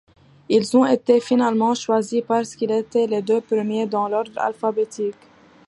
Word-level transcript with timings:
Ils 0.49 0.75
ont 0.75 0.83
été 0.87 1.19
finalement 1.19 1.75
choisis 1.75 2.23
parce 2.27 2.55
qu'ils 2.55 2.71
étaient 2.71 3.05
les 3.05 3.21
deux 3.21 3.39
premiers 3.39 3.85
dans 3.85 4.07
l'ordre 4.09 4.31
alphabétique. 4.39 5.13